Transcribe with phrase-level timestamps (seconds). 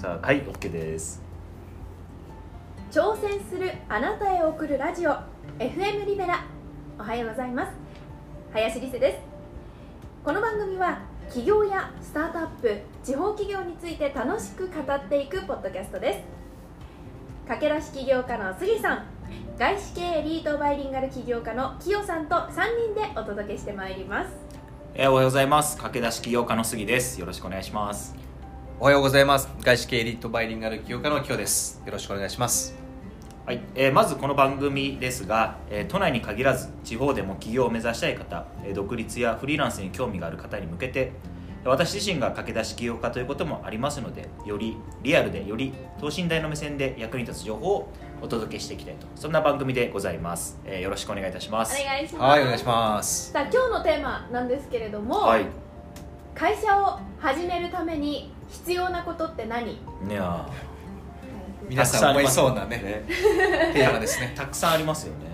[0.00, 1.20] さあはい OK です。
[2.90, 5.10] 挑戦するあなたへ送るラジオ。
[5.58, 6.42] FM リベラ。
[6.98, 7.72] おはようございます。
[8.50, 9.18] 林理瀬です。
[10.24, 16.20] この番組は企業やスタートアップ地方企業について楽しく語っていくポッドキャストです。
[17.46, 19.04] 駆け出し起業家の杉さん。
[19.58, 24.30] 外資系エリートバイリンガル起業家のキヨさんと3人でお届けしてまいります。
[24.94, 25.76] えーおはようございます。
[25.76, 27.20] 駆け出し起業家の杉です。
[27.20, 28.29] よろしくお願いします
[28.82, 29.46] おはようございます。
[29.60, 31.82] 外資系エリートバイリンガル起業家のキヨです。
[31.84, 32.74] よろしくお願いします。
[33.44, 41.12] はい、えーまずこの番組ですが、えー都内に限らず地方でも起業を目指したい方、えー独立やフリーランスに興味がある方に向けて
[41.62, 47.92] 私自身が駆け出し起業家ということもありますのでよりリアルでより等身大の目線で役に立つ情報を
[48.22, 51.78] お届けしていきたいとそんな番組でございます、えーよろしくお願いいたします。
[51.78, 52.22] お願いします。
[52.22, 53.30] はいお願いします。
[53.30, 55.44] さあ今日のテーマなんですけれども、はい。
[56.34, 59.66] 会社を始めるために必要なことって何？
[59.66, 60.48] ねあ
[61.68, 62.78] 皆さん思いそうなね。
[62.78, 63.04] ね。
[63.72, 64.32] テーマですね。
[64.36, 65.30] たくさんありますよね。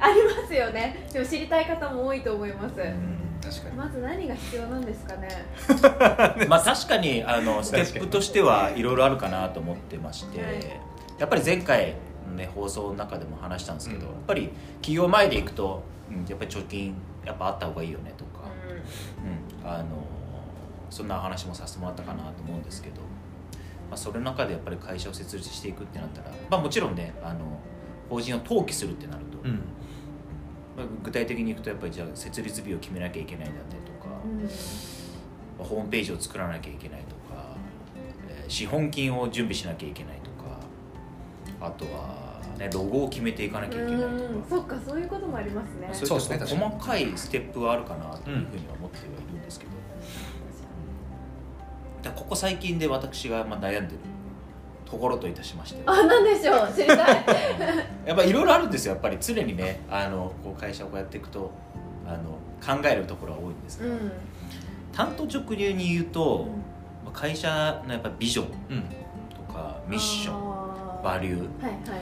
[0.00, 1.06] ありますよね。
[1.12, 3.38] でも知りたい方も多いと思います、うん。
[3.42, 3.76] 確かに。
[3.76, 5.28] まず何が必要なんですかね？
[6.48, 10.54] まあ確かにあのステップとしてはいろいろあるかなと思ってまして、はい。
[11.18, 11.94] やっぱり前回
[12.28, 14.12] のね放送の中でも話したんですけど、うん。
[14.12, 18.40] やっぱり企業前で行くと、うんやっぱり貯金やっぱあった方がいいよねとか、
[19.64, 19.70] うん。
[19.70, 19.84] あの
[20.94, 23.00] そんな話もさせてもらったかなと思うんですけど、
[23.90, 27.40] まあ、それの中でやっぱり会社を設立していくってなったら、まあ、もちろんねあの
[28.08, 29.54] 法人を登記するってなると、うん。
[30.76, 34.14] まあ、具体的にいくとやっぱりじゃあ設立日を決めなきゃいけないんだったりとか。
[34.24, 35.64] うん。
[35.64, 37.56] ホームページを作らなきゃいけないとか、
[38.28, 40.60] えー資本金を準備しなきゃいけないとか
[41.60, 44.42] あとは、ね、ロゴを決めていかなきゃいけないとうん。
[44.42, 45.88] かそっかそういうこともありますね。
[45.92, 49.72] そうですね細かいステップはあるかなというふうには思ってはいるんですけど、
[52.12, 53.98] ここ最近で私がまあ悩んでる
[54.84, 55.82] ところといたしまして。
[55.86, 56.72] あなんでしょう？
[56.72, 57.24] 知りたい。
[58.06, 58.92] やっぱいろいろあるんですよ。
[58.92, 61.50] やっぱり常にねあのこう会社をこうやっていくと
[62.06, 64.12] あの考えるところが多いんですが、うん。
[64.92, 66.46] 単刀直入に言うと、
[67.04, 68.82] まあ会社のやっぱビジョンうん
[69.34, 71.62] とかミッションバリュー。
[71.62, 72.00] はいはい。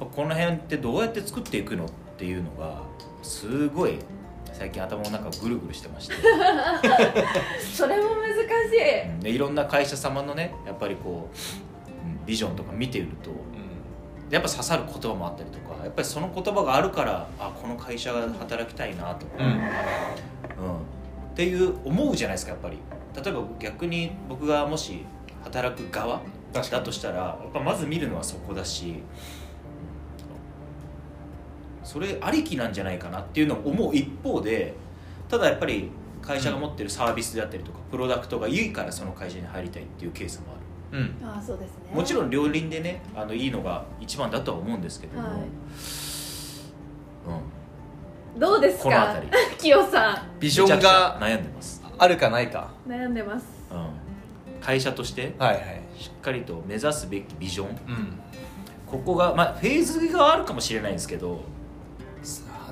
[0.00, 2.82] この辺ってどうやって作っていくのっていうのが
[3.22, 3.98] すごい
[4.52, 6.14] 最近頭の中ぐるぐるしてまして。
[7.74, 8.34] それも難
[8.70, 9.02] しい。
[9.08, 9.20] うん。
[9.20, 13.30] でいろんな会社様のねやっぱりこううんビジョンとか見ていると
[14.30, 19.46] やっぱ刺さる言葉もあったりとかやっぱりその言葉があるからあこの会社が働きたいなとか、うん。
[19.46, 19.54] うん。
[19.54, 19.58] っ
[21.34, 22.78] ていう思うじゃないですかやっぱり。
[23.14, 25.04] 例えば逆に僕がもし
[25.44, 26.20] 働く側
[26.52, 29.02] だとしたらやっぱまず見るのはそこだし
[31.92, 34.72] それありきなんじゃないかなっていうのを思う一方で
[35.28, 35.90] ただやっぱり
[36.22, 40.46] 会社が持ってるサービスであったりとか、プロダクトがいいからその会社に入りたいっていうケースも
[40.92, 41.00] ある。
[41.00, 41.28] うん。
[41.28, 41.90] あーそうですね。
[41.92, 45.38] もちろん両輪でねあのいいのが一番だとは思うんですけども、はい。
[48.34, 48.82] うん、どうですか？
[48.84, 49.32] この辺り。
[49.58, 52.70] キヨさビジョンが悩んでます、あるかないか？
[52.86, 53.46] ん悩んでます。
[53.72, 55.82] うん、会社としてはいはい。
[55.98, 57.68] しっかりと目指すべきビジョン。
[57.68, 57.76] うん。
[58.86, 61.40] ここがまあフェーズがあるかもしれないんですけど、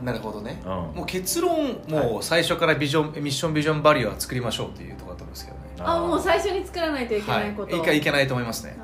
[0.03, 0.61] なるほどね。
[0.65, 5.62] うん、もう結論もう最初からビジョンミッションビジョンバリューは作りましょうっていうところだと思うんですけどね。
[5.81, 7.83] あもう最初に作らないといけないこと、はい。
[7.83, 8.77] いかいけないと思いますね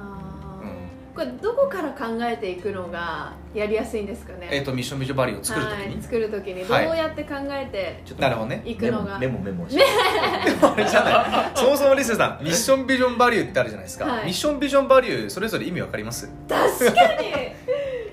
[1.15, 4.51] これどこから考えていくのがやりやすいんですかね？
[4.51, 6.61] えっとミッションビジョンバリューを作るときはい、に作る時に。
[6.61, 8.61] どうはいやって考えてちょっとなるほどね。
[8.67, 11.53] いくのが、メモメモして、あれじゃない。
[11.55, 14.25] そもそもリスさんミッションビジョンバリューってあるじゃないですか、はい。
[14.27, 16.31] ミッションビジョンバリューそれぞれ意味わかります？
[16.47, 17.33] 確かに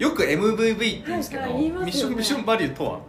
[0.03, 2.99] よく MVV って言うんですけど、はいはいねミッションビジョンバリューとは？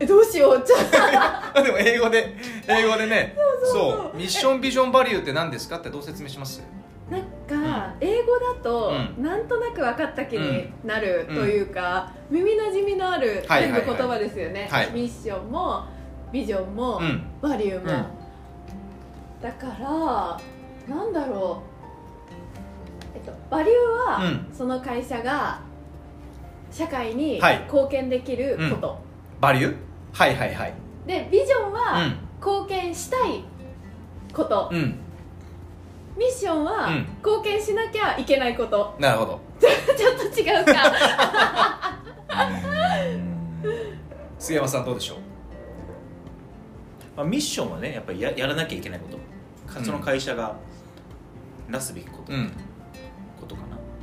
[0.00, 0.62] えどうしよう。
[0.62, 0.78] ちょっ
[1.54, 2.34] あでも英語で
[2.66, 3.36] 英語でね。
[3.72, 6.60] そうミッションビジョンバリューって何ですかってどう説明します？
[6.60, 6.80] と
[7.14, 7.22] なん
[7.62, 9.24] か、英語だと、うん。
[9.24, 13.82] なんとなく分かった気になるというか、耳なじみのあるはいはいはい。
[13.82, 14.90] 全部言葉ですよね、はい。
[14.92, 15.84] ミッションも
[16.32, 17.22] ビジョンも、うん。
[17.40, 18.06] バリューも、うん。
[19.42, 19.66] だか
[20.88, 21.69] らなんだろう、
[23.14, 24.46] えっと、バリューは、うん。
[24.56, 25.60] その会社が
[26.70, 27.62] 社会にはい。
[27.64, 28.98] 貢献できること、
[29.40, 29.76] バリュー？
[30.12, 30.74] はいはいはい。
[31.06, 32.16] でビジョンは、うん。
[32.38, 33.44] 貢献したい
[34.32, 34.96] こと、うん。
[36.16, 37.06] ミッションは、うん。
[37.18, 38.94] 貢献しなきゃいけないこと。
[38.98, 39.40] なるほど。
[39.60, 39.68] ちょ
[40.12, 40.92] っと違うか。
[44.38, 45.18] 杉山さんどうでしょう？
[47.16, 49.18] まあ、ミッションはねやっぱりややらなきゃいけないこと。
[49.72, 50.56] かその会社が
[51.68, 52.50] なすべきこと,、うん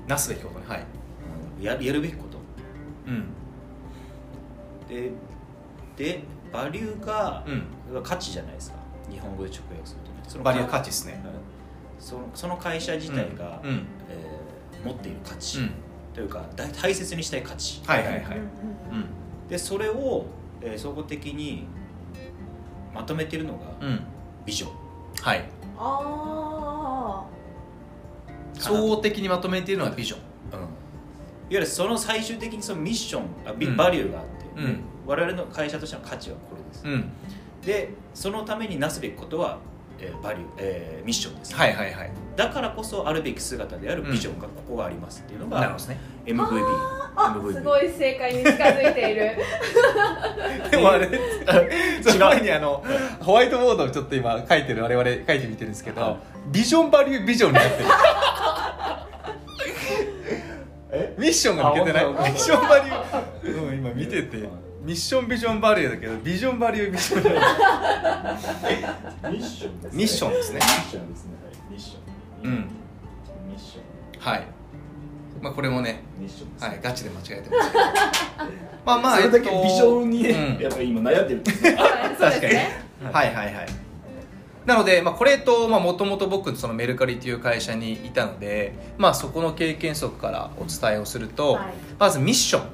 [0.07, 0.65] な、なすべきことね。
[0.67, 0.79] はい。
[1.59, 2.37] うんややるべきこと。
[3.07, 3.25] うん。
[4.87, 5.11] で
[5.97, 6.23] で
[6.53, 7.43] バリューが、
[7.91, 8.03] うん。
[8.03, 8.77] 価値じゃないですか。
[9.11, 10.23] 日本語で直訳するとね。
[10.27, 11.21] そのバリュー価値ですね。
[11.23, 11.31] うん
[11.99, 13.69] そのその会社自体が、うん。
[13.69, 13.75] うん。
[14.09, 15.71] えー持っている価値、うん。
[16.13, 18.23] というか大大切にしたい価値、はいはいはい。
[19.49, 20.25] でそれを、
[20.61, 21.65] えー総合的に
[22.93, 23.99] まとめているのがうん。
[24.45, 24.71] ビジョン、
[25.21, 25.43] はい。
[25.79, 26.56] あ
[28.59, 30.19] 総合的にまとめているのはビジョン。
[30.19, 30.67] うん、いわ
[31.49, 33.77] ゆるその最終的にそのミッションあビうん。
[33.77, 34.79] バリューがあって、うん。
[35.05, 37.09] 我々の会社としての価値はこれです、うん。
[37.65, 39.59] でそのためになすべきことは、
[39.99, 42.11] えーバリュー、えーミッションです、はいはいはい。
[42.35, 45.99] だからこそあるべき姿であるビジョンがここがありますっていうのがなるほどね。
[46.25, 46.65] MVB
[47.15, 49.31] MVB すごい正解に近づいている。
[50.71, 51.09] でもあれ
[52.03, 52.83] その前にあの
[53.21, 56.17] ホワイトボードをちょっと今書いてる我々書いてみてるんですけど、はい。
[56.51, 57.89] ビジョンバリュービジョンになってる。
[61.17, 62.07] ミッションが抜けてない？
[62.07, 64.37] ミッションバリュー、うん、今見てて
[64.81, 67.23] ミッションビジョンバリューだけどビジョンバリュービジョン。
[69.33, 70.59] ミッションですミッションですね。
[70.59, 71.31] ミッションですね。
[71.43, 71.55] はい。
[71.71, 72.55] ミッションうん。
[73.49, 73.79] ミッショ
[74.17, 74.21] ン。
[74.31, 74.43] はい。
[75.41, 77.71] まあこれもねミッションですはいガチで間違えてます。
[77.71, 77.83] けど
[78.85, 80.63] まあ まあそれだけえっとビジョンにね、うん。
[80.63, 81.51] やっぱり今悩んでるそ
[82.27, 82.81] うですね。
[83.11, 83.67] はいはいはい。
[84.65, 91.65] なので、まあ、これともともと僕そのメルカリという会社にいたので、まあ、そこの経験則からお伝えをすると、はい。
[91.97, 92.67] まずミッション、うん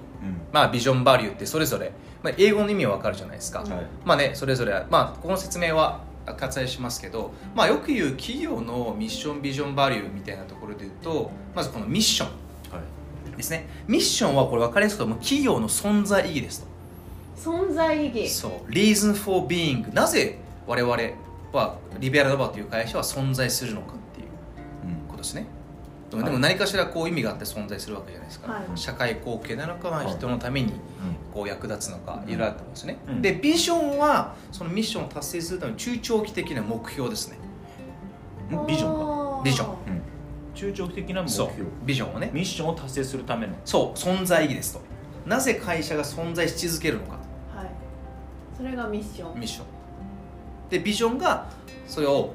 [0.53, 1.91] まあ、ビジョンバリューってそれぞれ、
[2.21, 3.85] まあ、英語の意味は分かるじゃないですか、うんはい。
[4.05, 12.81] まあねそれぞれ、まあ、この説明は割愛しますけど、まあ、よく言う企業のミッションビジョンバリューみたいなところで言うとまずこのミッションは
[13.33, 13.35] い。
[13.35, 13.67] ですね。
[13.87, 16.67] ミッションはこれ分かりやすくもう企業の存在意義ですと。
[17.51, 18.29] 存在意義。
[18.29, 18.71] そう。
[18.71, 20.95] reason for being なぜ我々
[21.51, 24.27] はリベラルノバという会社は存在するのかっていう
[25.07, 25.45] ことですね
[26.17, 28.63] でもはいでも何かしらこう意味があって存在するわけじゃないですか、はい。
[28.75, 30.73] 社会貢献なのか、人のために
[31.33, 32.31] こう役立つのかうん。
[32.31, 33.21] いろいろあると思うんですね、うん。
[33.21, 37.37] でビジョンはそのミッションを達成するための中長期的な目標ですね。
[38.51, 38.67] うん。
[38.67, 39.43] ビジョンがあー。
[39.43, 39.75] ビジョン。
[40.53, 41.51] 中長期的な目標。
[41.83, 42.29] ビジョンをね。
[42.33, 43.53] ミッションを達成するための。
[43.65, 43.97] そう。
[43.97, 44.81] 存在意義ですと。
[45.25, 47.13] なぜ会社が存在し続けるのか
[47.55, 47.67] はい。
[48.57, 49.39] それがミッション。
[49.39, 49.65] ミッション。
[50.69, 51.49] でビジョンが
[51.87, 52.33] それを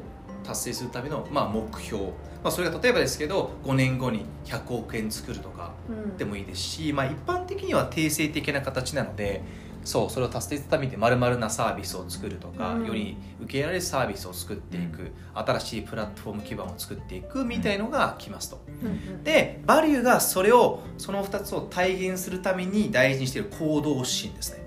[0.49, 2.13] 達成するための、まあ、目標、ま
[2.45, 6.17] あ、それが例えばですけど5年後に100億円作るとかうん。
[6.17, 9.43] でもいいですし、まあ、一般的には定性的な形なので
[9.85, 12.87] そうそれを達成するためにまるなサービスを作るとか、うん。
[12.87, 18.61] より受け入れられるサービスを作っていく、新しいプラットフォーム基盤を作っていくみたいのがきますと。
[18.83, 19.25] うんうん。
[19.25, 24.63] でバリューがそれをその2つを体現するために大事にしている行動心ですね。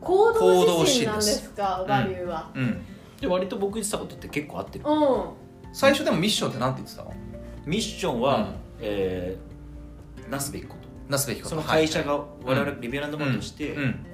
[0.00, 1.50] 行動指針なんですす。
[1.50, 2.50] かバリューは。
[2.54, 2.84] うん、
[3.20, 4.84] で割と僕言ってたことって結構合ってる。
[4.86, 5.24] うん。
[5.72, 7.12] 最初でもミッションって何て言ってたの？
[7.66, 8.54] ミッションは、うん。
[8.80, 10.88] えーなすべきこと。
[11.08, 11.50] なすべきこと。
[11.50, 13.82] その会社がはい我々リベラルマンとして、うん。
[13.82, 14.06] うん。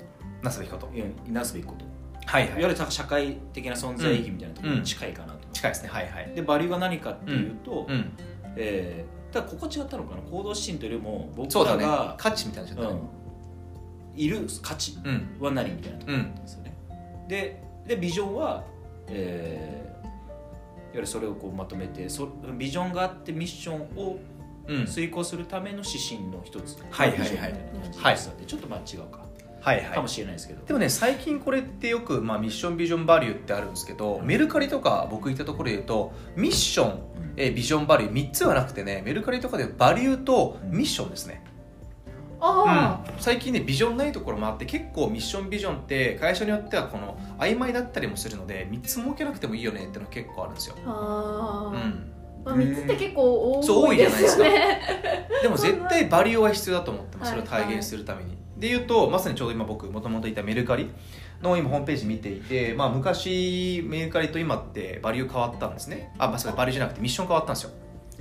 [0.42, 0.88] なすべきこと。
[0.88, 1.84] うんなすべきこと。
[2.26, 2.50] はいい。
[2.50, 5.90] わゆる社会的な存在意義みたいなところに近いかなと、近いですね。
[5.90, 6.32] はいはい。
[6.34, 8.12] でバリューが何かっていうと、うん。
[8.56, 10.22] えーただここ違ったのかな？
[10.22, 11.82] 行動指針というよりも僕そうだね。
[11.82, 13.00] らが、価値みたいなのじゃないうん。
[14.18, 15.36] いる価値うん。
[15.40, 16.76] は何みたいなところですよね、
[17.28, 18.64] ででビジョンは、
[19.08, 19.86] えー
[20.86, 22.26] いわゆるそれをこうまとめてそ
[22.56, 24.18] ビジョンがあってミッションを
[24.68, 24.86] うん。
[24.86, 29.20] 遂行するための指針の一つ、はいはいはいビジョンみたいな感じでちょっとまあ違うか、
[29.60, 29.84] はいはい。
[29.94, 30.64] かもしれないですけど。
[30.64, 36.98] でもね最近これってよく、まあ、ミッションビジョンバリューってあるんですけど、メルカリとか僕行ったところで言うとミッション、
[37.36, 41.44] えービジョンバリュー3つはなくてねメルカリとかでバリューとミッションですね、
[42.46, 43.20] あうん。
[43.20, 52.12] 最近ねビジョンないところもあって結構ミッションビジョンって会社によってはこの曖昧だったりもするので3つ設けなくてもいいよねっていうのが結構あるんですよ、あうん、
[52.44, 54.44] まあ、3つって結構そう多多いでいじゃないですすか。
[54.44, 54.80] ね
[55.42, 57.64] でも絶対バリューは必要だと思ってますそれをはい。
[57.64, 60.90] 体現するために、で言うとまさにちょうど今僕もともといたメルカリ
[61.42, 66.12] の今ホームページ見ていて、まあ、昔メルカリと今ってバリュー変わったんですね。
[66.18, 67.70] あ、まあ、バリューじゃなくてミッション変わったんですよ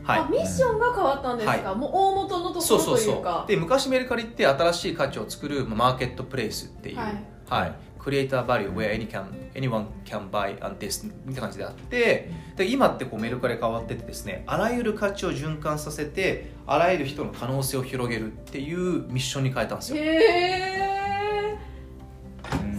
[0.06, 0.20] はい。
[0.20, 3.24] あミッションが変わったんですか、はもう大元のところそうそうそうという。
[3.24, 7.16] かで昔メルカリって新しい価値を作るまあマーケットプレイスっていう、はい。
[7.48, 19.98] はい、クリエイターバリュー where any can, anyone can buy and this みたいな感じであってで今ってこうメルカリ変わっててですねあらゆる価値を循環させてあらゆる人の可能性を広げるっていうミッションに変えたんですよ。
[19.98, 21.58] へえ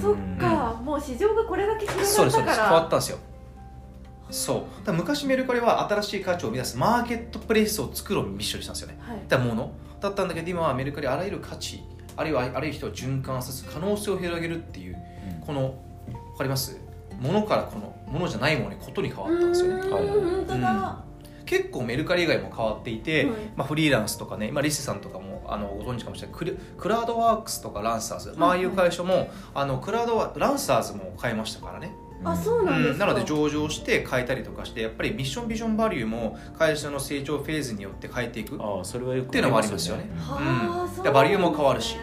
[0.00, 0.80] そっか。
[0.82, 2.52] もう市場がこれだけ広そうですそうです。
[2.52, 3.18] がったから変わったんですよ
[4.30, 4.86] そう。
[4.86, 8.98] だ昔メルカリは新しい価値を生み出すマーケットプレイスを作るをミッションにしたんですよね。
[9.00, 9.20] はい。
[9.28, 9.72] だもの。
[10.00, 11.82] だったんだけど今はメルカリあらゆる価値
[12.16, 14.96] あるいはあらゆる人を循環させ可能性を広げるっていう
[15.46, 15.78] この
[16.32, 16.78] 分かります？
[17.20, 19.80] ものからこのものじゃないものにことに変わったんですよね。
[19.90, 21.04] はい本当だ、
[21.46, 23.34] 結構メルカリ以外も変わっていて、はい。
[23.56, 26.36] まあ、フリーランスとかね今リセさんとかもあのご存知かもしれない。
[26.36, 40.10] クルクラウドワークスとかランサーズ、まあああいう会社もあのクラウドワランサーズも変えましたからねあそうなんですか、なので上場して変えたりとかしてやっぱりミッションビジョンバリューも会社の成長フェーズによって変えていくああそれはよくっていうのもありますよね。
[40.18, 40.96] はあうん。
[40.96, 41.02] ね。
[41.02, 41.96] でバリューも変わるし。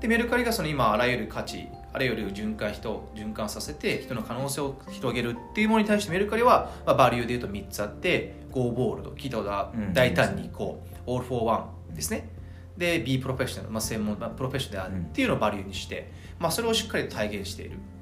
[0.00, 9.92] でメルカリがその今あらゆる価値あらゆる循環人循環させて人の可能性を広げるっていうものに対してメルカリは、まあ、バリューでいうと3つあって Go Bold 聞いたことがうん。
[9.92, 12.30] 大胆にこう、All for One ですね。
[12.78, 17.72] で Be Professional、まあ、専門、まあ、プロフェッショナルであるっていうのをバリューにして、まあ、それをしっかりと体現している。
[17.72, 17.99] うん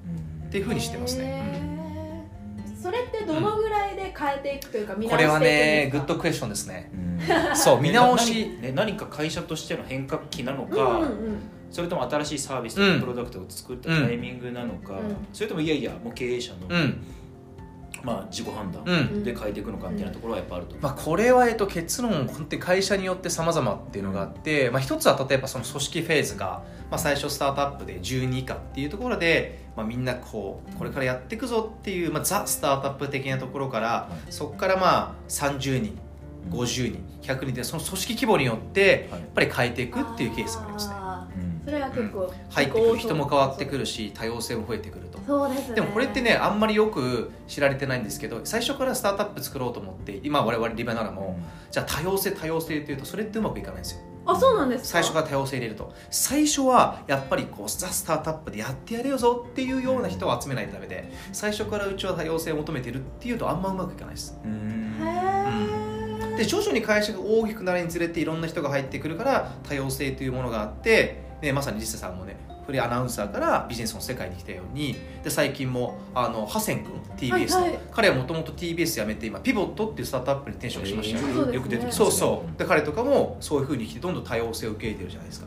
[0.48, 1.76] っていうふうにしてますね、
[2.80, 5.98] それってどのぐらいで変えていくというか見これは直していくんねですか？
[5.98, 6.90] グッドクエスチョンですね。
[6.94, 7.56] うん。
[7.56, 8.34] そう見直し。
[8.34, 11.38] ね何ね何か会社としての変革期なのか、うんうんうん。
[11.70, 12.94] それとも新しいサービスとうん。
[12.94, 15.16] かプロダクトを作ったタイミングなのか、うん。
[15.34, 17.04] それともいやいやもう経営者の、うん
[18.02, 19.24] まあ、自己判断うん。
[19.24, 35.98] で変えていくのかみたいなところはやっぱあると思う、まあ、これはえっと結論本当に会社によって様々っていうのがあって、まあ、一つは例えばその組織フェーズが、まあ、最初スタートアップで12以下っていうところで、まあ、みんなこうこれからやっていくぞっていう、まあ、ザ・スタートアップ的なところからそこからまあ30人
[36.50, 39.20] 50人100人でその組織規模によってはい。
[39.20, 40.94] やっぱり変えていくっていうケースがありますね。
[41.64, 45.74] それは結構、入ってくる人も変わってくるし多様性も増えてくるとそうですね。
[45.74, 51.38] でもこれってねあんまりよく知られてないんですけど最初からスタートアップ作ろうと思って今我々リベナラも
[51.70, 54.00] じゃあ多様性多様性っていうとそれってうまくいかないんですよ。
[54.24, 54.88] あそうなんですか？
[54.88, 55.92] 最初から多様性入れると。
[56.10, 64.38] 最初はやっぱりこうザ・スタートアップでやってやれよぞっていうような人を集めないとダメで最初からうちは多様性を求めてるっていうとあんまうまくいかないです。
[64.42, 64.96] うん。
[65.00, 72.36] へえで徐々に会社が大きくなるにつれていろんな人が入ってくるから多様性というものがあって、ね、まさにリセさんもね
[72.68, 74.94] フリーアナウンサーからビジネスの世界に来たように
[75.24, 77.70] で最近もあのハセン君 TBS の、はい。
[77.70, 81.18] はい彼はもともと TBS 辞めて今ピボットっていうスタートアップに転職しました。
[81.18, 81.54] よ、ね。
[81.54, 82.58] よく出てきますそうそう。
[82.58, 85.46] で彼とかもそういうふうに来てどんどん多様性を受け入れてるじゃないですか。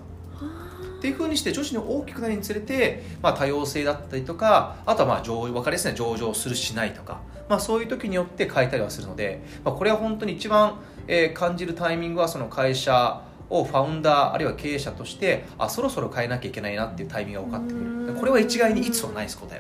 [0.98, 18.08] っていうふうにして女子に大きくなるにつれて、まあ、多様性だったりとかあとはまあ上分かりやすい上場するしないとか、まあ、そういう時によって変えたりはするので、まあ、これは本当に一番、えー感じるタイミングはその会社をファウンダーあるいは経営者としてあそろそろ変えなきゃいけないなっていうタイミングが分かってくうん。
[18.08, 19.60] るこれは一概にいつはないです答え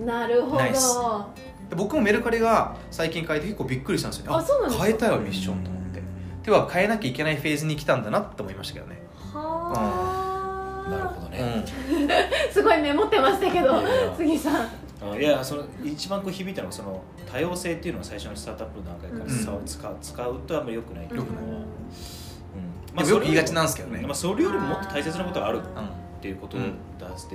[0.00, 1.26] はなるほど。
[1.76, 4.36] 僕もメルカリが最近変えて結構びっくりしたんですよね。
[4.38, 4.84] あそうなんですか？
[4.86, 6.02] 変えたよミッションと思って。
[6.44, 8.98] では変えなきゃいけないフェーズに来たんだなって思いましたけどね。
[9.32, 10.90] はあ。
[10.90, 11.64] なるほどうね、ん。
[12.52, 13.82] すごいメモってましたけど
[14.16, 14.68] 杉さん。
[15.12, 19.30] あいやその一番こう響いたのはその多様性っていうのは最初のスタートアップの段階からうん。
[19.30, 21.06] 使う,、使う使うとあんまり良くない。
[21.06, 21.16] ってい。
[21.18, 21.32] うのは、
[23.02, 24.00] 良くないうんでもよく言いがちなんですけどね。
[24.02, 25.66] まあ、それよりももっと大切なことがあるっうん。
[26.20, 26.62] ていうことで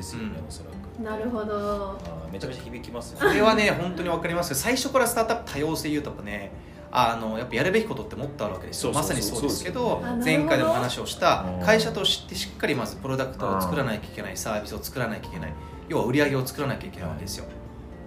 [0.02, 0.48] すよね、うん。
[0.48, 1.04] おそらく。
[1.04, 2.00] なるほど。
[2.04, 6.52] あめちゃめちゃ響きますこれはね本当に分かりますけど最初からスタートアップ多様性言うとやっぱね
[6.92, 8.92] あのやっぱやるべきことってもっとあるわけですよ。
[8.92, 15.54] まさにそうですけど前回でも話をしたうん会社としてしっかりまずプロダクトを作らなきゃいけないサービスを作らなきゃいけない。
[15.88, 17.46] 要は売り上げを作らなきゃいけないわけですよ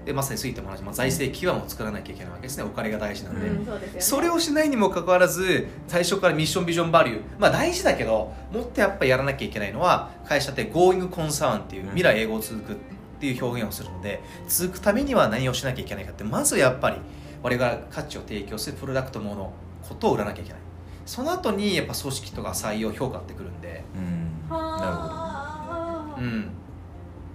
[0.04, 2.64] でまさについても同じ、まあ、財政基盤を作らなきゃいけないわけですね。
[2.64, 4.00] お金が大事なんで、うんそうでね。
[4.00, 7.20] それをしないにもかかわらず最初からミッションビジョンバリュー。
[7.38, 12.76] まあ大事だけどもっとやっぱりやらなきゃいけないのは会社って Going Concern っていう未来英語を続くっ
[13.20, 16.96] ていう表現をするので続くためには何をしなきゃいけないかってまずやっぱり
[17.42, 19.52] 我々が価値を提供するプロダクトもの
[19.88, 20.60] ことを売らなきゃいけない。
[21.06, 23.84] その後にやっぱ組織とか採用評価ってくるんで。
[23.94, 24.48] うん。
[24.48, 24.84] なるほど。
[24.84, 26.50] はあ、うん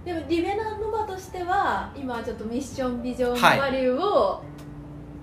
[0.04, 4.42] でもリベナノバとしては今ちょっとミッションビジョンはいバリューを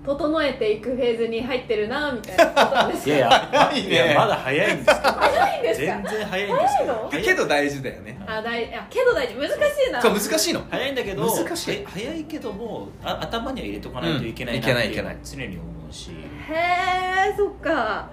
[0.06, 5.12] 整えていくフェーズに入ってるなみたいなことなんですかいやいや早いねいやまだ早いんですけど。
[5.12, 5.86] 早いんですか？
[5.86, 7.24] 全然早いんですけど早いの？
[7.26, 9.54] けど大事だよねあだいあけど大事難し
[9.88, 10.62] いなそう難しいの？
[10.70, 18.10] 早いんだけど難しいえ早いけどもあ頭には入れとかないといけないなうんいけないっていけない常に思うし、へえそっか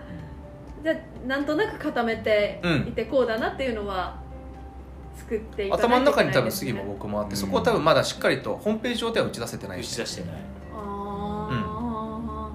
[0.84, 3.88] じゃあなんとなく固めていてこうだなっていうの？
[3.88, 4.25] は
[5.16, 7.38] 作っていかない頭の中に多分ですね次も僕もあって、うん。
[7.38, 9.80] そこは多分まだしっかりとホームページ上では打ち出せてない。
[9.80, 10.36] 打ち出してない
[10.74, 12.52] あ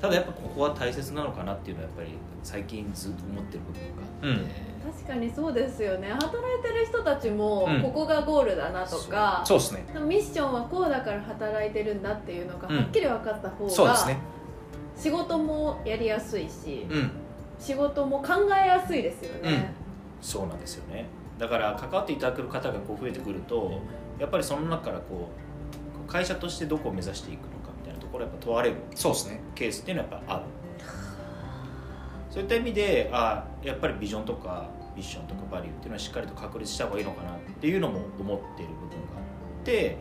[0.00, 2.10] ただやっぱここは大切なのかなっていうのはやっぱり
[2.44, 6.08] 最近ずっと思ってる部分があって、ー確かにそうですよね。
[6.10, 6.30] 働い
[6.62, 9.84] てる人たちもうんここがゴールだなとか、そうですね。
[10.06, 12.76] ミッションはこうだから働いてるんだっていうのがうん。
[12.76, 14.18] はっきり分かった方が、そうですね
[14.96, 17.10] 仕事もやりやすいし、うん
[17.58, 19.74] 仕事も考えやすいですよね、
[20.22, 21.06] そうなんですよね
[21.38, 23.80] だから関わっていただける方がこう増えてくると
[24.18, 25.30] やっぱりその中からこ
[26.06, 29.40] う会社としてどこを目指していくのかみたいなところをやっぱ問われるそうですね。
[29.54, 30.44] ケースっていうのはやっぱある。
[32.30, 39.20] そういった意味であやっぱりビジョンとかミッションとかバリューっていうのはしっかりと確立した方がいいのかなっていうのも思っている部分があ
[39.62, 39.96] って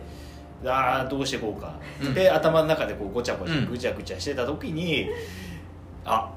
[0.65, 2.13] ああどうしていこうか、うん。
[2.13, 3.69] で頭の中でこうごちゃごちゃうん。
[3.69, 5.09] ぐちゃぐちゃしてた時に、
[6.03, 6.33] あ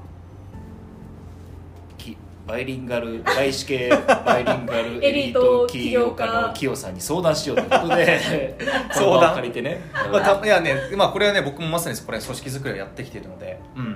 [2.51, 3.89] バイリンガル外資系
[4.25, 8.57] バイリンガル エリート起業家のキヨさんに相談しようということで
[8.91, 9.35] 相談？
[9.35, 9.79] 借りてね、
[10.11, 13.95] まあ、たいやね、まあ、これはね僕もまさにこれ組織作りをやってきているので、うん、うん。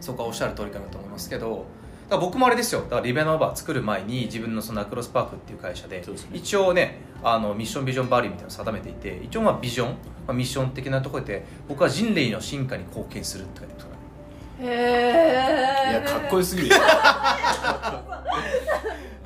[0.00, 1.66] そこはおっしゃる通りかなと思いますけど
[2.08, 2.80] だ僕もあれですよ。
[2.82, 6.04] だからリベノーバー作る前に自分のそのアクロスパークっていう会社でね。
[6.32, 9.94] 一応ねあのミッションビジョンバリューみたいなのを定めていて一応まあビジョン、ま
[10.28, 13.95] あ、ミッション的なところで僕は人類の進化に貢献するって書いてます
[14.60, 16.76] へえいやかっこよすぎる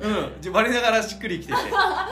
[0.01, 0.53] うん。
[0.53, 1.59] 我ながらしっくりきてて。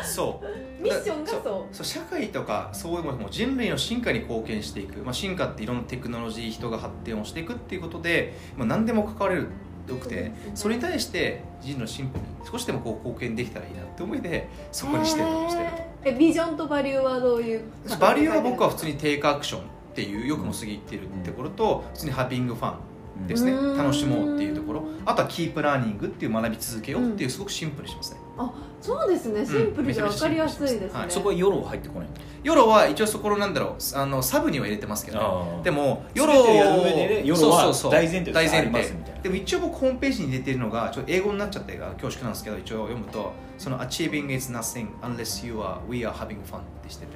[0.03, 0.83] そう。
[0.83, 1.41] ミッションがそう。
[1.75, 1.85] そう。
[1.85, 9.47] 社会とかそういうものも人類の進化に貢献していく、まあ、進化っていろんなテクノロジー人が発展をしていくっていうことで、まあ、何でも関われる
[9.87, 15.69] よくてそれに対して人類の進歩に少しでもこう貢献できたらいいなって思いでそこにしてるしてる
[16.03, 19.63] えビジョンとバリューはどういうとバリューは僕は普通にテイクアクションっ
[19.95, 22.88] ていうよくも過ぎてるってところと普通にハビングファン
[23.27, 23.51] ですね。
[23.51, 23.77] うん。
[23.77, 24.83] 楽しもうっていうところ。
[25.05, 28.19] あとはキープラーニングっていう学び続けようっていうすごくシンプルにしますね。
[28.37, 29.45] あそうですね。
[29.45, 31.11] シンプルで分かりやすいですね、はい。
[31.11, 32.09] そこはヨロ入ってこない
[32.43, 37.91] 夜は一応そこのなんだろうあのサブには入れてますけどでも夜をやる上でね夜はそうそうそう。
[37.91, 38.71] 大前提大前提。
[38.71, 39.21] ますみたいな。
[39.21, 47.11] でも一応僕ホームページに出てるのがちょっと英語になっちゃって恐縮なんですけど一応読むとその Achieving is nothing unless you are we are having fun ってしてて。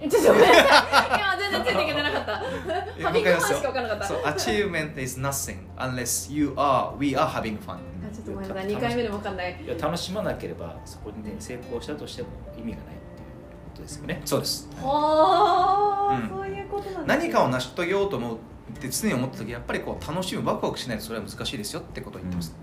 [0.00, 0.64] えちょっとごめんなさい。
[1.18, 1.51] 今全
[3.30, 7.74] わかりますよそう Achievement is nothing unless you are we are having fun.
[7.74, 7.78] あ
[8.14, 8.66] ちょっとごめんなさい。
[8.66, 9.62] 2回目でも分かんない。
[9.64, 13.28] いや楽しまなければそこにね成功したとしても意味がないっていう
[13.70, 14.22] ことですよね。
[14.24, 14.68] そうです。
[14.76, 16.28] はあ、うん。
[16.28, 17.04] そういうことなんですね。
[17.06, 22.54] 何かを成し遂げようと思うって常に思った時やっぱりこう楽しむワクワクしないとそれは難しいですよってことを言ってます、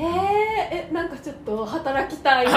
[0.00, 0.06] へ
[0.72, 2.46] ええなんかちょっと働きたい。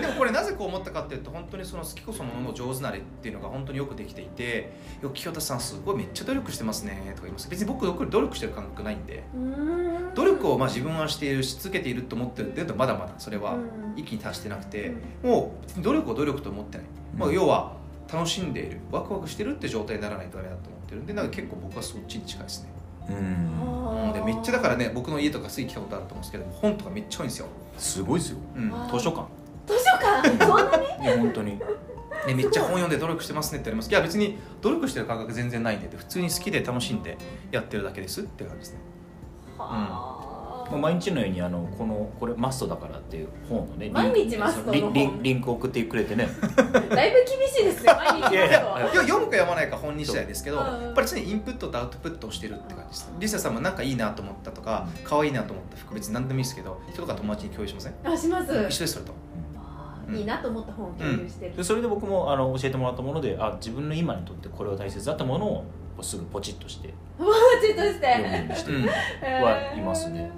[0.00, 4.72] でもこれなぜこう思ったかっていうと本当にその好きこそものの上手なれっていうのが本当によくできていて
[5.02, 7.48] 「よ清田さんすごいめっちゃ努力してますね」とか言います。
[7.48, 9.24] 別に僕努力してる感覚ないんで。
[10.14, 13.88] 努力をまあ自分はしているし続けていると思ってるっていうとまだまだそれはうん。
[13.96, 17.72] 域に達してなくて、もう別に努力を努力と思ってない、まあ、うん要は
[18.12, 22.70] 楽しんでいるワクワクしてるって状態にならないとダメだと思ってるんでなんか結構僕はそっちに近いですね
[23.08, 24.06] うん。
[24.06, 24.12] うん。
[24.12, 28.38] でめっちゃだからね僕の家とかすぐ来たことあると思うんですけど本とかめっちゃ多いんですよ、すごいですよ。
[28.56, 28.72] うん。
[28.74, 29.26] あ図書館。
[29.66, 30.38] 図書館？
[30.46, 31.04] そんなに？
[31.04, 31.58] いや本当に。
[32.26, 33.90] でめっちゃ本読んで努力してますねって言われます。
[33.90, 37.16] いや別に努力してる感覚全然ないんで普通に好きで楽しんで
[37.52, 38.80] やってるだけですって感じですね。
[39.56, 40.27] はまあ
[40.76, 44.92] 毎日のようにあのこのこれマストだからっていう本のねリンク毎日マストの本。
[44.92, 46.28] リンリンク送ってくれてね。
[46.38, 48.60] あ だいぶ厳しいですね 毎日いやいや
[48.92, 53.12] 読むか読まないか本人次第ですけどやっぱり常にインプットとアウトプットをしてるって感じです。
[53.18, 57.94] リサさんもなんかいいなと思ったとか可愛いなと思った服別に何でもいいですけど人とか友達に共有しません？
[58.04, 58.52] あします。
[58.52, 59.12] 一緒ですそれと
[60.10, 61.46] いいなと思った本を共有して。
[61.48, 65.64] る、でそれで僕もあの教えてもらったものであ自分の今にとってこれは大切だったものを
[65.98, 66.94] こうすぐポチッとして。
[67.18, 67.26] マ
[67.60, 68.06] ジとして。
[68.06, 68.86] 読むようにしてうん。
[68.86, 70.30] はいますね。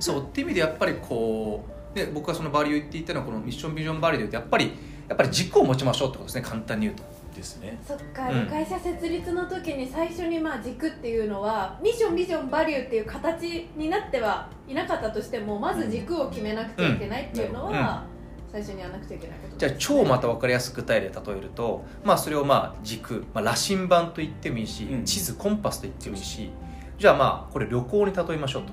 [0.00, 1.64] そうっていう意味でやっぱりこ
[1.94, 4.72] うで僕がそのバリュー言っていたのはこのミッションビジョンバリューで言うとやっぱり
[5.08, 7.04] やっぱり軸を持ちましょうってことですね簡単に言うと。
[7.32, 7.78] ですね。
[7.86, 8.46] そっか、うん。
[8.46, 18.04] 会社設立の時に最初にまあ軸っていうのはミッションビジョンバリューっていう形になってはいなかったとしてもまず軸を決めなくちゃいけないっていうのは、
[18.52, 19.56] 最初にやらなくちゃいけないこと。
[19.56, 25.04] じゃあ超また分かりやすく具体例で例えると、まあ、それをまあ軸、まあ、羅針盤と言ってもいいし、うん。
[25.04, 26.50] 地図コンパスと言ってもいいし
[26.98, 28.68] じゃあまあこれ旅行に例えましょうと。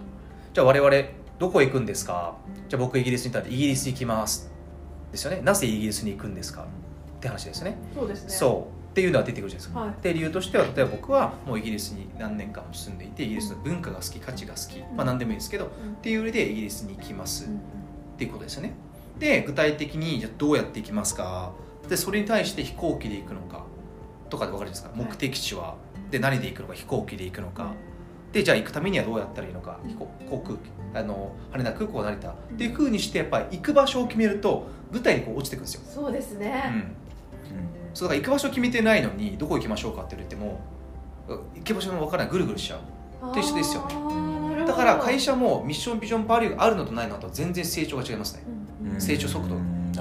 [0.54, 0.92] じゃあ我々
[1.40, 2.36] どこへ行くんですか？
[2.68, 4.52] じゃあ僕イギリスにいたらイギリス行きます。
[5.12, 5.42] ですよね。
[5.42, 6.64] なぜイギリスに行くんですか？
[6.64, 7.78] って話ですよね。
[7.96, 8.30] そうですね。
[8.30, 8.80] そう。
[8.90, 9.94] っていうのは出てくるじゃないですか、はい。
[10.02, 15.70] で理由としては例えば僕はもうイギリスに何年間も住んでいてイギリスの文化が好き価値が好き、まあ何でもいいですけどっ
[16.02, 17.58] ていう理由でイギリスに行きます、うん。
[17.58, 17.60] っ
[18.18, 18.74] ていうことですよね
[19.20, 21.52] で具体的にじゃあどうやって行きますか？
[21.88, 23.66] でそれに対して飛行機で行くのか？
[24.30, 25.10] とかで分かるじゃないですか、はい。
[25.10, 25.76] 目的地は？
[26.10, 26.74] で何で行くのか？
[26.74, 27.74] 飛行機で行くのか、
[28.32, 29.80] でじゃあ行くためにはどうやったらいいのか？
[29.88, 30.62] 飛行航空機
[30.94, 32.30] あの羽田空港成田。
[32.30, 36.96] っていうふうにしてやっぱり行く場所を決めると具体にこう落ちてくるんですよ、そうですうね、ん、
[37.94, 40.60] そうだから行く場所決めてないのにどこ行きましょうかって言っても
[41.28, 43.34] 行く場所も分からないぐるぐるしちゃう。
[43.34, 44.66] と一緒ですよね。
[44.66, 48.44] だから会社もミッションビジョンバリューがあるのとないのとは全然成長が違いますね。
[48.46, 48.59] うんうん
[49.00, 49.56] 成長速度。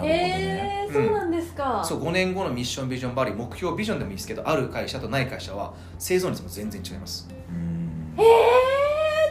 [0.05, 7.29] えー、そうなんですか、そう5年後のミッションビジョンバリュー目標ビジョンでもいいですけどある会社とない会社は生存率も全然違います。
[7.51, 8.31] うんえー、超大事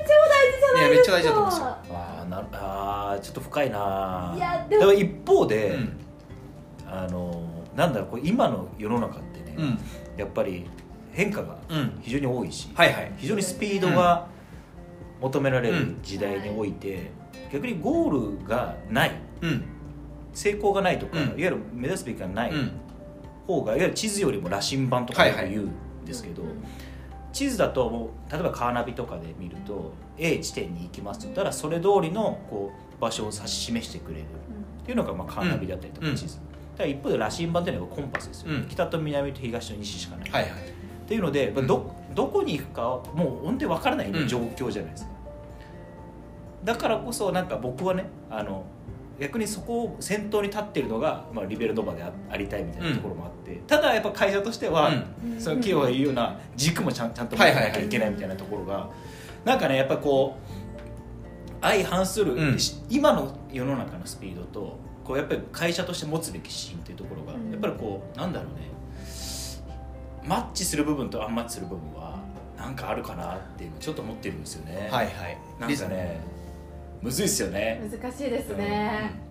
[0.05, 0.79] じゃないですか。
[0.79, 1.59] いやめっちゃ大事だと思うんです。
[1.59, 5.99] よあーなるあーちょっと深いないやでもでも一方で、うん。
[6.89, 7.43] あの
[7.75, 9.79] なんだろうこれ今の世の中ってね、うん。
[10.17, 10.65] やっぱり
[11.11, 11.99] 変化がうん。
[12.01, 13.11] 非常に多いし、はいはい。
[13.17, 14.27] 非常にスピードが
[15.21, 17.11] 求められる時代において、
[17.51, 19.26] 逆にゴールがないうん
[20.33, 21.23] 成功がないとか、うん。
[21.23, 22.71] いわゆる目指すべきがないうん。
[23.47, 25.71] 方がいわゆる地図よりも羅針盤とかよく言うん
[26.05, 26.43] ですけど、
[27.31, 34.23] 地図だともう例えばカーナビとかで見ると A 地点に行きますと言ったらそれ通りのこう場所を指し示してくれる。
[34.23, 36.15] っていうのがまあカーナビだったりとかうん。
[36.15, 36.39] 地図、
[36.77, 38.67] ただ一方で羅針盤っていうのがコンパスですよ、うん。
[38.67, 40.51] 北と南と東と西しかない、はいはい。
[40.51, 40.53] っ
[41.07, 44.27] ていうので、まあどどこに行くかはもう本当に分からないうん。
[44.27, 45.11] 状況じゃないですか、
[46.63, 48.65] だからこそなんか僕はねあの
[49.19, 55.39] 逆にそこを先頭に立ってるのが、まあ、リベルノバであありたいみたいなところもあって、ただやっぱ会社としては、うん。
[55.39, 58.89] その企業が言うような軸もちゃんちゃんと持はいはいはいってなきゃいけないみたいなところが、
[59.43, 62.59] なんかねやっぱこう相反する、うん。
[62.59, 67.51] し今の世の中のスピードとこうやっぱり会社として持つべき指針っていうところが、うん。
[67.51, 68.67] やっぱりこうなんだろうね。
[70.23, 72.19] マッチする部分とアンマッチする部分は
[72.57, 74.89] なんかあるかなっていうのをちょっと思ってるんですよね。
[74.91, 75.37] はいはい。
[75.59, 76.19] なんかね
[77.01, 77.81] むずいっすよね。
[77.91, 79.21] 難しいですね、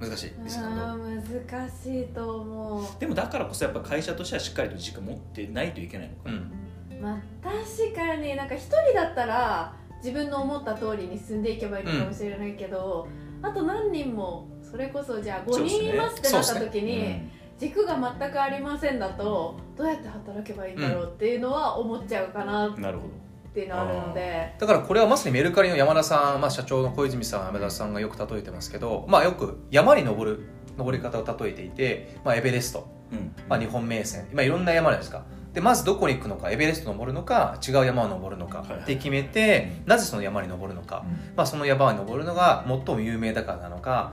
[0.00, 0.32] 難しい。
[0.38, 3.00] 難しいと思う。
[3.00, 6.30] でもだからこそやっぱ会社としてはしっかりと軸持ってないといけないのか。
[6.30, 6.32] な。
[6.32, 7.00] うん。
[7.00, 13.08] まあ確かになんか一人だったら自分の思った通りに進んでいけばいいのかもしれないけど、
[13.42, 22.68] あと何人もそれこそじゃあ5人いますってなった時に、軸が全くありませんだとどうやって働けばいいんだろうっていうのは思っちゃうかな。
[22.68, 23.25] っうんなるほど。
[23.56, 24.54] ていうのあるので。
[24.58, 33.34] だからこれはまさにメルカリの山田さん、まあ、社長の小泉さん山田さんがよく例えてますけど、まあ、よく山に登る登り方を例えていて、まあ、エベレスト、うん。
[33.48, 35.24] まあ、日本名線、まあ、いろんな山じゃないですか。
[35.54, 44.12] でまずどこに行くのかエベレスト登るのか違う山を登るのかって決めて、なぜその山に登るのか、まあ、その山に登るのが最も有名だからなのか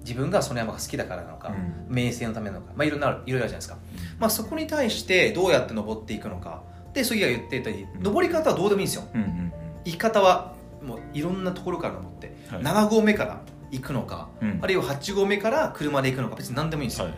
[0.00, 1.54] 自分がその山が好きだからなのか、
[1.88, 1.94] うん。
[1.94, 3.78] 名声のためなのか、まあ、いろんなあるいろいろあるじゃないですか、
[4.18, 9.04] まあ、そこに対してどうやって登っていくのかで杉が言っていたように登り方はどうでもいいんですよ。
[9.14, 12.62] うんうん行き方はもういろんなところから登って、はい。
[12.62, 14.58] 7合目から行くのか、うん。
[14.60, 17.14] あるいは8合目から車で行くのか別に何でもいいんですよ、はい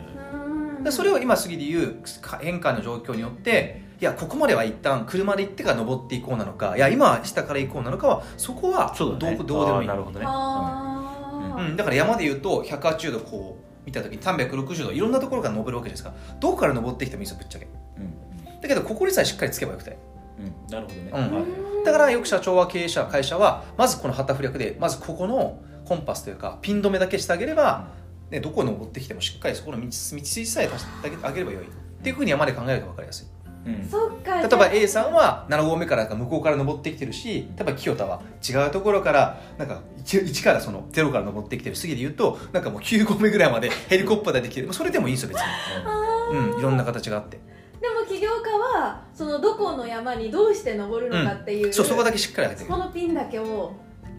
[0.91, 1.97] それを今杉で言う
[2.41, 9.89] 変化の状況によっていやここまでは一旦車で行ってから登っていこうなのかいや今は下から行こうなのかはそこはどう,、どうでもいい。
[9.89, 10.27] なるほどね。
[10.27, 16.09] うん、だから山で言うと180度こう見た時に360度いろんなところから登るわけですか。
[16.11, 17.67] らどこから登ってきてもいいんですよぶっちゃけ。
[17.99, 18.32] うん
[18.63, 19.99] だけどここにさえしっかりつけばよくて。
[20.39, 21.11] うんなるほどね。
[21.11, 21.35] うん。
[21.35, 21.85] はい。
[21.85, 27.89] だからよく社長は経営者会社はまずこの旗振略でまずここのコンパスというかピン止めだけしてあげれば、
[28.31, 30.91] ね、どこに登ってきてもしっかりそこの道道筋さえ出して
[31.23, 31.65] あげればよい。
[31.65, 31.69] っ
[32.03, 33.27] ていうふうに山で考えると分かりやすい。
[33.67, 33.89] うん。
[33.89, 44.73] そっか例えば A さんは7合目から向こうから登ってきてるし例えば清田は違うところからなんか 1, 1からその0から登ってきてる次で言うとなんかもう9合目ぐらいまでヘリコプターでできてる。
[44.73, 47.41] それでもいいんですよ別に、うん、いろんな形があって
[47.83, 53.73] でも起業家はそのどこの山にどうして登るのかっていう、そうそこだけしっかりやってるそこのピンだけを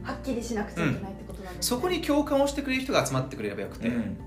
[0.04, 4.18] はっきりしなくちゃいけないってことなんです、そこに共感をしてくれる人が集まってくれればよくて、うん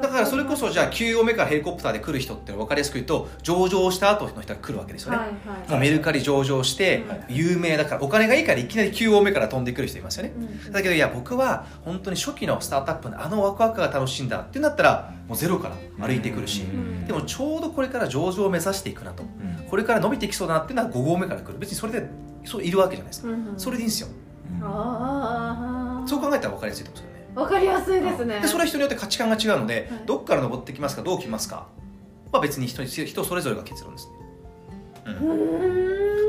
[0.00, 5.80] だからそれこそじゃあ9合目からヘリコプターで来る人って分かりやすく言うと上場した後の人が来るわけですよね、はいはい。
[5.80, 10.32] メルカリ上場してはい有名だからお金がいいからいきなり9合目から飛んでくる人いますよね。
[10.36, 19.22] うんだけどいや僕は本当に初期のスタートアップのあのワクワクが楽しいんだってなったらもうゼロから歩いてくるしうんでもちょうどこれから上場を目指していくなと。
[19.22, 19.68] うん。
[19.68, 21.58] これから伸びていきそうだなっていうのは5合目から来る。
[21.58, 22.08] 別にそれで
[22.44, 23.28] そういるわけじゃないですか。
[23.56, 24.08] それでいいんですよ。
[26.06, 28.40] そう考えたら分かりやすいと思うんですよねわかりやすいですね。
[28.40, 30.06] でそれは人によって価値観が違うので、はい。
[30.06, 31.66] どっから登ってきますかどう来ますか
[32.32, 34.12] は別に人に人それぞれが結論ですね、
[35.06, 35.10] う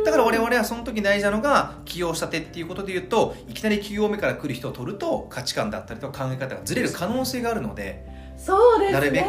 [0.02, 0.04] ん。
[0.04, 8.06] だから我々はその時大事なのが起業したてっていうことで言うといきなり企業目から来る人を取ると価値観だったりとか考え方がずれる可能性があるので
[8.38, 9.00] そうですね。
[9.00, 9.26] なるべく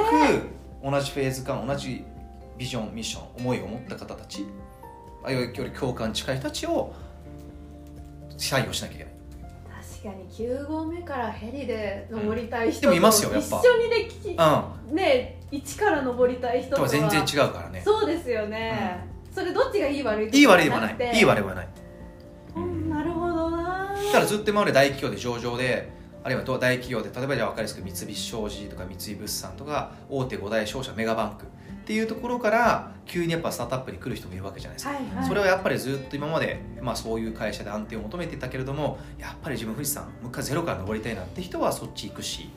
[0.84, 2.04] 同じフェーズ感同じ
[2.58, 4.44] ビジョンミッション思いを持った方たち
[5.24, 6.92] あるいはより共感近い人たちを
[8.36, 9.07] 採用しなきゃいけない
[10.02, 13.58] 確かに9合目からヘリで登りたい人でもいますよやっぱ。
[13.58, 14.94] 一緒にできうん。
[14.94, 17.82] ね一から登りたい人ととはは全然違うからね。
[17.84, 20.96] そうですよね、それどっちがいい悪いいい悪いではない。
[21.16, 21.68] いい悪いではない。
[22.54, 23.92] うんなるほどな。
[23.92, 25.90] だからずっと今まで大企業で上場で
[26.22, 31.46] あるいは大企業で例えばじゃあ分かりやすく三菱商事とか三井物産とか大手5大商社メガバンク
[31.88, 35.26] っていうところから急にやっぱスタートアップに来る人もいるわけじゃないですか、はいはい。
[35.26, 42.50] それはやっぱりずっと今まで、まあ、そういう会社で安定を求めてたけれどもやっぱり自分富士山もう一回ゼロから登りたいなって人はそっち行くし、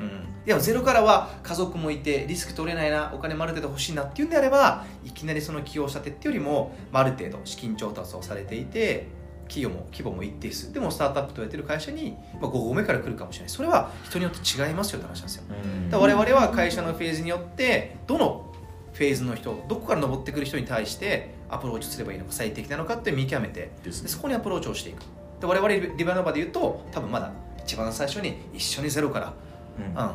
[0.00, 9.06] うん、でもゼロからは家族もいてリスク取れないなお金もある程度欲しいなっていうんであればいきなりその起業したてってよりも、まあ、ある程度資金調達をされていて
[9.54, 13.50] 企業も規模も一定数でもスタートアップとやってる会社に、まあ、5合目から来るかもしれない。
[13.50, 15.44] それは人によって違いますよって話なんですよ。
[15.48, 15.90] うん。
[15.90, 18.52] だから我々は会社のフェーズによってどの
[18.92, 25.02] フェーズの人どこから登ってくる人に対してアプローチすればいいのか最適なのかって見極めてでそこにアプローチをしていく。
[25.40, 27.30] で我々リバノバで言うと多分まだ
[27.62, 29.34] 一番最初に一緒にゼロから、
[29.78, 30.02] うん。
[30.02, 30.12] うん、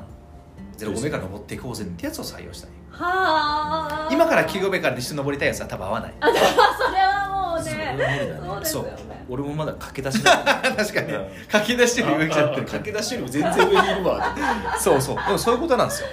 [0.75, 2.71] ゼロ合目から登っていこうぜってやつを採用したい。
[2.91, 4.10] はあ。
[4.12, 6.13] 今から企業部からで一緒に登りたいやつは多分合わない。
[6.19, 6.99] それ
[7.93, 8.04] ね。
[8.04, 8.65] は無理だね。
[8.65, 8.84] そう。
[8.84, 10.38] ね俺もまだ駆け出しだ
[10.78, 11.13] 確かに。
[11.13, 12.65] うん駆け出してる上来ちゃってる。
[12.65, 14.36] 駆け出しよりも全然上にいるわ。
[14.80, 15.15] そうそう。
[15.15, 16.08] でもそういうことなんですよ。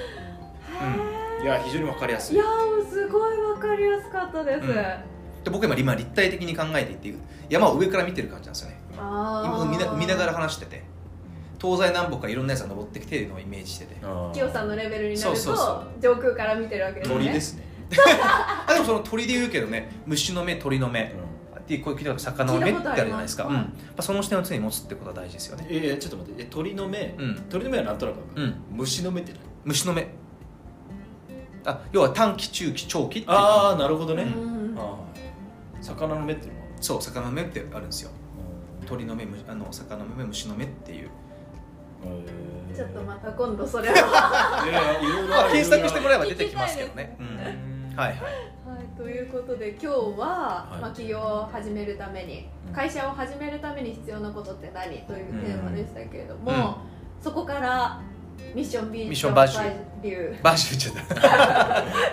[1.43, 2.37] いや非常に分かりやすい。
[2.37, 4.75] いやーもうすごいわかりやすかったです、うん。
[4.75, 7.15] で僕今今立体的に考えていって
[7.49, 8.77] 山を上から見てる感じなんですよね。
[8.99, 10.85] あ今見なー見ながら話してて。
[11.59, 13.97] 東西南北からいろんなやつが登ってきてるのをイメージしてて。
[14.35, 16.03] キヨさんのレベルになるとそうそうそう。
[16.03, 17.15] 上空から見てるわけですね。
[17.15, 17.63] 鳥ですね。
[18.67, 21.15] あでもその鳥で言うけどね虫の目鳥の目
[21.67, 23.45] っていうこう聞いたこと魚の目ってあるじゃないですか。
[23.47, 23.53] うん。
[23.53, 23.67] ま
[23.99, 25.67] あその視点を常に持つってことは大事ですよね。
[25.69, 26.43] ええちょっと待って。
[26.45, 27.17] え鳥の目。
[27.19, 27.35] うん。
[27.51, 28.55] 鳥の目はなんとなくうん。
[28.71, 29.41] 虫の目って何？
[29.65, 30.07] 虫の目。
[31.65, 33.37] あ要は短期中期長期っていう。
[33.37, 34.23] ああなるほどね。
[34.23, 34.79] うん。
[35.83, 36.67] 魚の目っていうのは？
[36.81, 38.13] そう魚の目ってあるんですよ。
[38.87, 41.11] 鳥の目むあの魚の目虫の目っていう。
[42.77, 47.17] ちょっとまた今度それはいやいろいろまあ検索してもららえば出てきますけどね。
[47.19, 47.97] うん。
[47.97, 48.33] はいはいはい、
[48.97, 49.87] ということで今日
[50.19, 50.81] は、はい。
[50.81, 52.75] まあ、起業を始めるために、うん。
[52.75, 54.99] 会社を始めるために必要なことって何？
[55.03, 57.23] というテーマでしたけれども、うん。
[57.23, 58.01] そこから
[58.55, 60.43] ミッションビミッションバリュー。
[60.43, 61.21] バーシュ言っちゃっ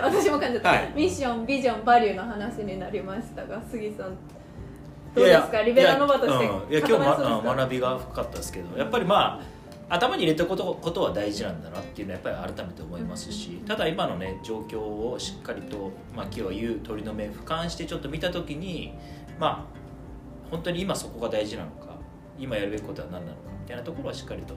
[0.00, 0.04] た。
[0.06, 0.92] 私も感じた、はい。
[0.94, 4.16] ミッションビジョンバリューの話になりましたが杉さん
[5.14, 5.62] どうですか？
[5.62, 8.76] リベラノバとしていや今日、ま学びが深かったですけど。
[8.76, 9.53] やっぱりまあ
[9.94, 18.92] 頭に入れておくことことは大事なんだなっていうのはやっぱり改めて思いますしただ今のね状況をしっかりと、まあ、今日は言う鳥の目俯瞰してちょっと見た時に
[19.38, 21.94] まあ本当に今そこが大事なのか
[22.38, 24.54] 今やるべきことは何なのかみたいなところはしっかりと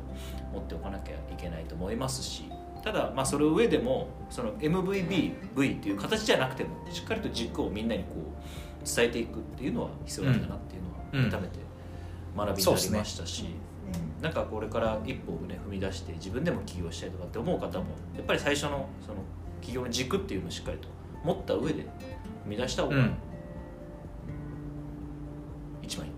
[0.52, 2.44] 持っておかなきゃいけないと思いますし
[2.84, 11.60] ただまあそれを上でもその MVBV っていう形じゃなくてもしっかりと軸をみんなにこう伝えていくっていうのは必要なんだなっていうのは改めて
[12.36, 13.67] 学びになりましたし、うん
[14.22, 19.20] なんかこれから一歩をね踏み出して自分でも起業したいとかって思う方もやっぱり最初のその
[19.62, 20.88] 起業の軸っていうのをしっかりと
[21.24, 21.86] 持った上で踏
[22.48, 23.14] み出した方がうん。
[25.84, 26.14] 一番いい、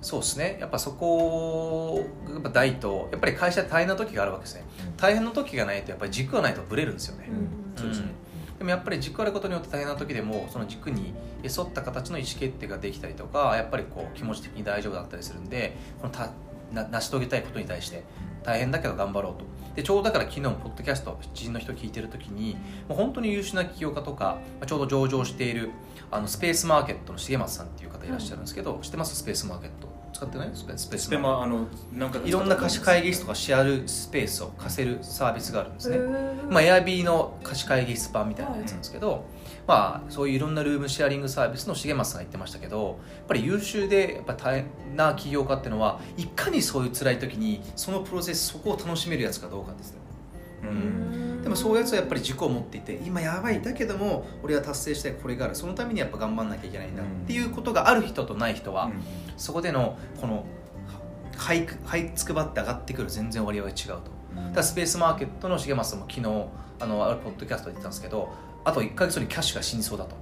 [0.00, 0.58] そうですね。
[0.60, 4.64] やっぱそこがやっぱ大とやっぱり会社大変な時があるわけですね。
[4.96, 7.72] 大変な時がないとやっぱり軸がないとブレるんですよね、うん。
[7.76, 8.08] そうですね、
[8.58, 16.12] でもやっぱり軸があることによって大変な時でもその軸に沿った形の意思決定ができたりとかやっぱりこう気持ち的に大丈夫だったりするんでこの
[16.72, 18.04] 成し遂げたいことに対して
[18.42, 19.44] 大変だけど頑張ろうと。
[19.74, 22.56] でちょうどだから昨日もポッドキャスト知人の人聞いてる時に
[22.88, 25.70] もう本当に優秀な起業家とかまあちょうど上場している
[26.10, 29.14] あのスペースマーケットの重松さんっていう方いらっしゃるんですけど、知ってます？
[29.14, 30.50] スペースマーケット使ってない？
[30.54, 31.56] スペスペースでマーケット。
[31.56, 35.98] もあのなんかいろんな貸し会議室とかシェアるスペースを貸せるサービスがあるんですね、
[36.50, 39.24] まあ、や Airb の貸し会議室版みたいなやつなんですけど、
[39.70, 50.00] まあ、そういういろんなルームシェアリングサービスの重松さんが言ってましたけどやっぱり優秀でやっぱ大変な起業家っていうのはいかにそういう辛い時にそのプロセスそこを楽しめるやつかどうかですね
[50.64, 51.42] うん。
[51.44, 55.54] でもそういうやつはやっぱり軸を持っていて今やばいだけども俺は達成したいこれがある。
[55.54, 58.90] そのためにやっぱ頑張んなきゃいけないんだっていうことがある人とない人は、
[59.36, 60.44] そこでのこの
[61.38, 64.19] 這いつくばって上がってくる全然割合が違うと。
[64.36, 64.52] うん。
[64.52, 66.46] だスペースマーケットの重松さんも昨日
[66.80, 68.32] あのあるポッドキャストで言ってたんですけど
[68.64, 70.16] あと1か月後にキャッシュが死にそうだと、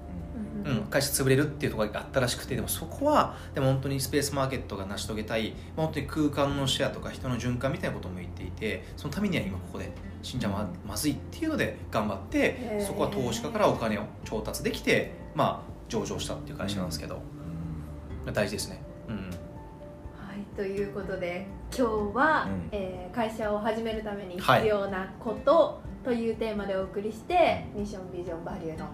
[0.65, 9.91] うん、会社潰れるっていうところがあったらしくてでもそこはでも本当にスペースマーケットが成し遂げたいまあ本当に空間のシェアとか人の循環みたいなことも言っていてそのためには今ここで
[10.23, 17.23] 死んじゃままずいっていうので頑張ってそこは投資家からお金を調達できてまあ上場したっていう会社なんですけど、
[18.35, 19.21] 大事ですね、うん、は
[20.35, 22.69] い、ということで今日は、うん。
[22.73, 24.61] えー会社を始めるためにはい。
[24.61, 28.87] 必要なことというテーマでお送りして、ミッションビジョンバリューの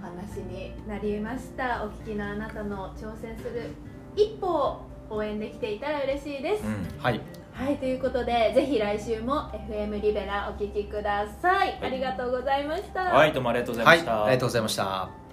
[0.00, 1.84] お話になりました。
[1.84, 3.70] お聞きのあなたの挑戦する
[4.14, 6.98] 一歩を応援できていたら嬉しいです、うん。
[6.98, 7.20] はい。
[7.52, 11.72] はいということでぜひ来週も FM リベラお聞きください、い。
[11.82, 15.25] ありがとうございました、はいどうもありがとうございました、はい、ありがとうございました